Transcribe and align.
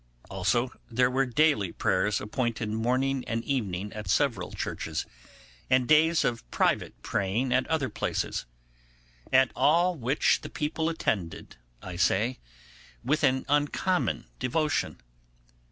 Also 0.31 0.71
there 0.89 1.11
were 1.11 1.27
daily 1.27 1.71
prayers 1.71 2.19
appointed 2.19 2.69
morning 2.69 3.23
and 3.27 3.43
evening 3.43 3.93
at 3.93 4.09
several 4.09 4.51
churches, 4.51 5.05
and 5.69 5.87
days 5.87 6.25
of 6.25 6.49
private 6.49 6.99
praying 7.03 7.53
at 7.53 7.67
other 7.67 7.87
places; 7.87 8.47
at 9.31 9.51
all 9.55 9.93
which 9.93 10.41
the 10.41 10.49
people 10.49 10.89
attended, 10.89 11.55
I 11.83 11.97
say, 11.97 12.39
with 13.03 13.23
an 13.23 13.45
uncommon 13.47 14.25
devotion. 14.39 14.99